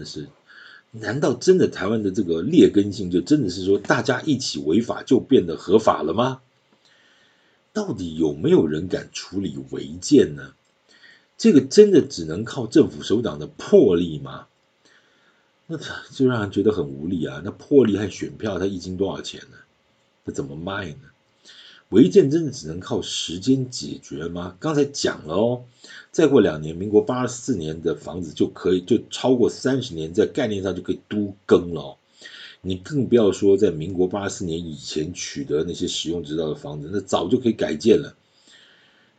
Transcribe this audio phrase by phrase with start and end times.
[0.00, 0.26] 的是，
[0.90, 6.40] 难道真的台湾的这个劣根性就真的是说大家一起违法就变得合法了吗？
[7.72, 10.54] 到底有没有人敢处理违建呢？
[11.38, 14.48] 这个真的只能靠政府首长的魄力吗？
[15.68, 15.78] 那
[16.10, 17.40] 就让人觉得很无力啊！
[17.44, 19.56] 那魄力和选票，它一斤多少钱呢？
[20.24, 21.02] 那怎么卖呢？
[21.90, 24.56] 违建真的只能靠时间解决吗？
[24.60, 25.64] 刚才讲了哦，
[26.12, 31.96] 再过两年，民国八十四年的房子就可以，就超过三十年，在概念上就可以都更了。
[32.62, 38.14] 你更不要说在民国八十四年以前取得那些使用执照的房子，那早就可以改建了。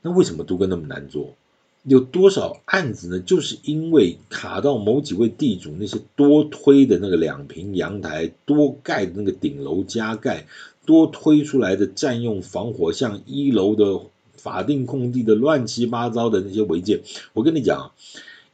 [0.02, 1.36] 那为什么都更那么难做？
[1.84, 3.20] 有多少案子呢？
[3.20, 10.48] 就是因为卡到某几位地主那些多推的那个两平阳台，多盖的那个顶楼加盖。
[10.84, 14.02] 多推出来的占用防火巷一楼的
[14.34, 17.02] 法定空地的乱七八糟的那些违建，
[17.34, 17.92] 我跟你讲，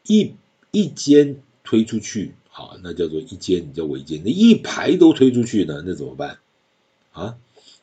[0.06, 0.34] 一
[0.72, 6.40] 一间推出去，好，那叫做一间，你叫违建，那一排都推出去呢，那怎么办？
[7.14, 7.38] 啊，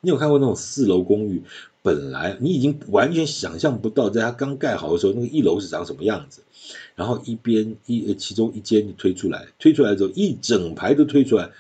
[0.04, 1.42] 你有看过那种四楼公寓，
[1.82, 6.42] 本来你已经完全想象不到，在它刚盖好的时候，那个一楼是长什么样子，
[6.94, 11.50] 然后一边一其中一间推出来，推出来之后一整排都推出来。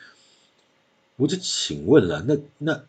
[1.16, 2.82] 我就请问了，那那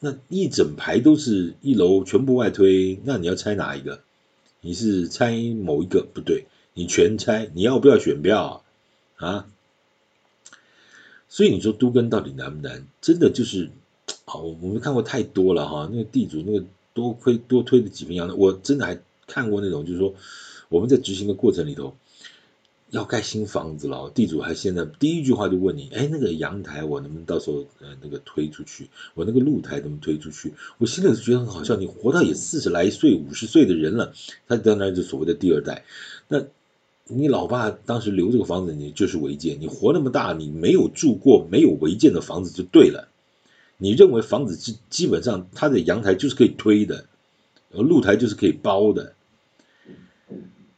[0.00, 4.00] 那一整排都是一楼全部外推，那你要拆哪一个？
[4.60, 8.64] 你是拆某一个不对，你全拆，你要不要选票
[9.16, 9.28] 啊？
[9.28, 9.46] 啊？
[11.28, 12.86] 所以你说都更到底难不难？
[13.00, 13.70] 真的就是，
[14.26, 20.14] 好，我我们看过太多了哈，那个地主那个多亏多推的几瓶洋的，我真的还看过那种，就是说
[20.68, 21.94] 我们在执行的过程里头。
[22.90, 28.88] 要盖新房子了，地主还现在第一句话就问你，哎，那个阳台我能不能到时候呃那个推出去？
[29.14, 30.54] 我那个露台能不能推出去？
[30.78, 34.14] 我心里就觉得很好笑，你活到也四十来岁、五十岁的人了，
[34.46, 35.84] 他当然就所谓的第二代。
[36.28, 36.44] 那
[37.08, 39.60] 你老爸当时留这个房子，你就是违建。
[39.60, 43.08] 你活那么大，你没有住过没有违建的房子就对了。
[43.78, 47.06] 你认为房子基基本上它的阳台就是可以推的，
[47.70, 49.14] 露台就是可以包的。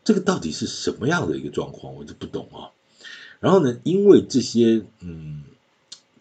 [0.04, 2.72] 这个到底是什么样的一个状况，我就不懂啊。
[3.40, 5.42] 然后呢，因为这些，嗯，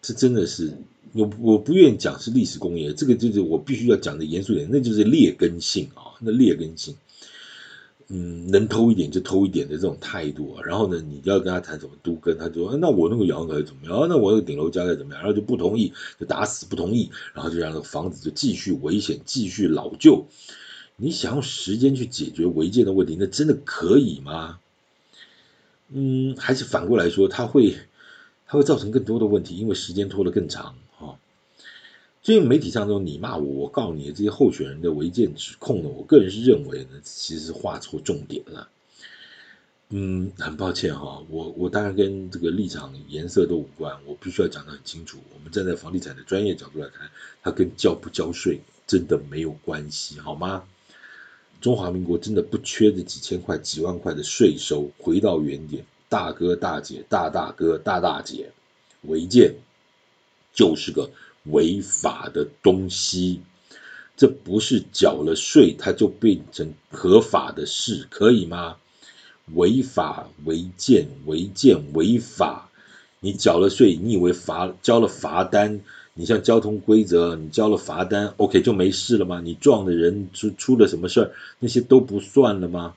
[0.02, 0.72] 这真的是
[1.12, 6.94] 我我不愿意讲是历史工业，这个就是我必须要讲的严肃点，那就是劣根性啊，那劣根性，
[8.10, 10.62] 嗯，能偷一点就偷一点的这种态度啊。
[10.64, 14.08] 然后呢，你要跟他谈什么都跟，他就说那我那个阳台怎么样？
[14.08, 15.22] 那我那个顶楼加盖怎么样？
[15.22, 20.26] 然后就不同意，就打死不同意，然后就让那个房子就继续危险，继续老旧。
[20.96, 24.58] 你想用时间去解决违建的问题，那真的可以吗？
[25.90, 27.76] 嗯，还是反过来说，它会
[28.46, 30.74] 它会造成更多的问题，因为时间拖得更长
[32.28, 38.68] 所以媒体上中你骂我，我告你的这些候选人的违建指控呢，我个人是认为呢，其实是画错重点了。
[39.88, 45.16] 嗯，很抱歉哈，我我当然跟这个立场颜色都无关，我必须要讲得很清楚。
[45.32, 47.10] 我们站在房地产的专业角度来看，
[47.42, 50.64] 它跟交不交税真的没有关系，好吗？
[51.62, 54.90] 中华民国真的不缺这几千块、几万块的税收。
[54.98, 58.52] 回到原点，大哥大姐、大大哥、大大姐，
[59.04, 59.54] 违建
[60.52, 61.10] 就是个
[61.50, 63.40] 违法的东西。
[64.16, 68.76] 这不是缴了税，它就变成合法的事，可以吗？
[69.54, 72.68] 违法违建，违建违法。
[73.20, 75.80] 你缴了税，你以为罚交了罚单？
[76.14, 79.40] 你像交通规则，你交了罚单，OK 就没事了吗？
[79.40, 82.94] 你撞的人出出了什么事儿，那些都不算了吗？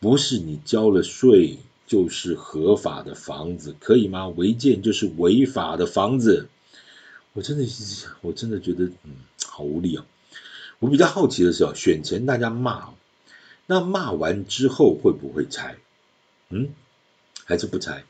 [0.00, 4.26] 不是你交了税就是合法的房子，可以吗？
[4.28, 6.48] 违建就是违法的房子，
[7.34, 9.12] 我真的是，我真的觉得，嗯，
[9.46, 10.04] 好无力啊！
[10.78, 12.90] 我比较好奇的是哦，选前大家骂，
[13.66, 15.76] 那骂完之后会不会拆？
[16.50, 16.68] 嗯，
[17.44, 18.04] 还是不拆？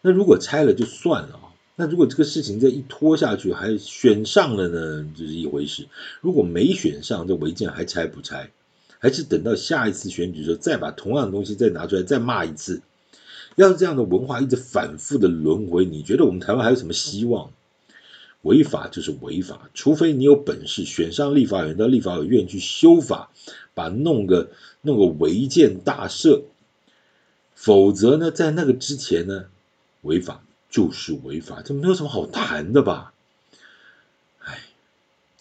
[0.00, 1.42] 那如果拆了就算了啊。
[1.80, 5.84] 那如果这个事情再一拖下去，还选上了呢，就是一回事；
[6.20, 8.50] 如果没选上，这违建还拆不拆？
[8.98, 12.82] 还是等到下一次选举的时候，再把同样的东西再拿出来再骂一次？
[13.54, 17.52] 要是这样的文化一直反复的轮回，你觉得我们台湾还有什么希望？
[18.42, 23.30] 违法就是违法，除非你有本事选上立法委员，到立法委员去修法，
[23.74, 24.50] 把弄个
[24.82, 26.42] 弄个违建大赦，
[27.54, 29.46] 否则呢，在那个之前呢，
[30.02, 30.42] 违法。
[30.70, 33.14] 就是违法，这没有什么好谈的吧？
[34.44, 34.66] 哎，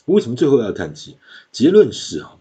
[0.05, 1.17] 为什么最后要叹气？
[1.51, 2.37] 结论是啊，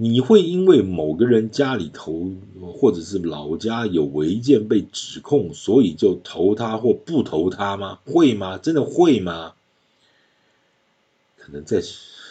[0.00, 2.30] 你会因为某个人家里头
[2.72, 7.98] 或者是老家有违建被指控，所以就投他或不投他吗？
[8.04, 8.58] 会吗？
[8.58, 9.54] 真的会吗？
[11.36, 11.82] 可能在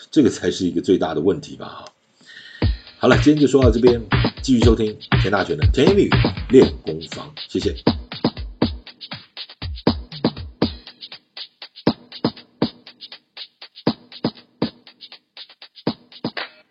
[0.09, 1.83] 这个才是一个最大的问题吧。
[2.99, 4.01] 好了，今天就说到这边，
[4.41, 6.09] 继续收听田大权的甜言蜜语
[6.49, 7.75] 练功房，谢谢。